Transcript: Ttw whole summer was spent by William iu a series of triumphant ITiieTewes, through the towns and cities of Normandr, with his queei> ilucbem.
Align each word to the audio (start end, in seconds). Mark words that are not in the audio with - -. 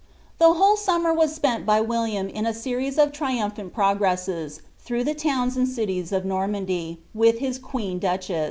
Ttw 0.39 0.55
whole 0.57 0.77
summer 0.77 1.13
was 1.13 1.31
spent 1.35 1.63
by 1.63 1.79
William 1.79 2.27
iu 2.27 2.47
a 2.47 2.55
series 2.55 2.97
of 2.97 3.11
triumphant 3.11 3.71
ITiieTewes, 3.71 4.61
through 4.79 5.03
the 5.03 5.13
towns 5.13 5.55
and 5.55 5.67
cities 5.67 6.11
of 6.11 6.23
Normandr, 6.25 6.97
with 7.13 7.37
his 7.37 7.59
queei> 7.59 7.99
ilucbem. 7.99 8.39